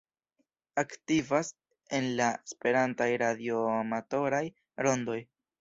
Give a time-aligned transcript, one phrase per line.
[0.81, 1.51] Aktivas
[1.99, 4.45] en la esperantaj radioamatoraj
[4.89, 5.25] rondoj.